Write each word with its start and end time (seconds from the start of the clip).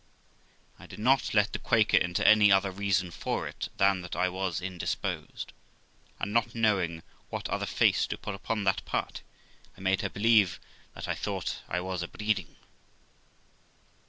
I 0.79 0.87
did 0.87 0.97
not 0.97 1.31
let 1.35 1.53
the 1.53 1.59
Quaker 1.59 1.95
into 1.95 2.27
any 2.27 2.51
other 2.51 2.71
reason 2.71 3.11
for 3.11 3.47
it 3.47 3.69
than 3.77 4.01
that 4.01 4.15
I 4.15 4.29
was 4.29 4.59
indisposed; 4.59 5.53
and 6.19 6.33
not 6.33 6.55
knowing 6.55 7.03
what 7.29 7.47
other 7.49 7.67
face 7.67 8.07
to 8.07 8.17
put 8.17 8.33
upon 8.33 8.63
that 8.63 8.83
part, 8.83 9.21
I 9.77 9.81
made 9.81 10.01
her 10.01 10.09
believe 10.09 10.59
that 10.95 11.07
I 11.07 11.13
thought 11.13 11.59
I 11.69 11.81
was 11.81 12.01
a 12.01 12.07
breeding. 12.07 12.55